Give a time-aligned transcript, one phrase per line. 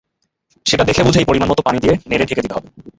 [0.65, 2.67] সেটা দেখে বুঝেই পরিমাণমতো পানি দিয়ে নেড়ে ঢেকে দিতে হবে।